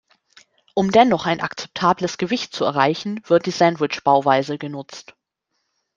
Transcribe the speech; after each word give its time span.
Um 0.73 0.91
dennoch 0.91 1.27
ein 1.27 1.41
akzeptables 1.41 2.17
Gewicht 2.17 2.55
zu 2.55 2.65
erreichen, 2.65 3.21
wird 3.27 3.45
die 3.45 3.51
Sandwichbauweise 3.51 4.57
genutzt. 4.57 5.15